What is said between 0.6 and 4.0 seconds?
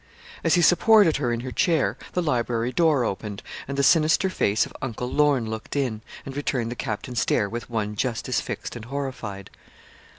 supported her in her chair, the library door opened, and the